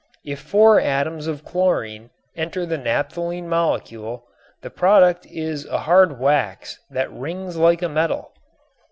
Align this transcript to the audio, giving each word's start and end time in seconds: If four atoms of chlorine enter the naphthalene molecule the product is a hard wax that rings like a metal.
If 0.25 0.39
four 0.39 0.79
atoms 0.79 1.27
of 1.27 1.45
chlorine 1.45 2.09
enter 2.35 2.65
the 2.65 2.75
naphthalene 2.79 3.45
molecule 3.47 4.25
the 4.63 4.71
product 4.71 5.27
is 5.27 5.67
a 5.67 5.77
hard 5.77 6.17
wax 6.19 6.79
that 6.89 7.13
rings 7.13 7.55
like 7.55 7.83
a 7.83 7.89
metal. 7.89 8.31